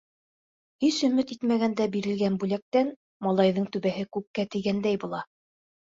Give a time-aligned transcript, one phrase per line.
[0.83, 2.91] Һис өмөт итмәгәндә бирелгән бүләктән
[3.27, 5.21] малайҙың түбәһе күккә тейгәндәй була.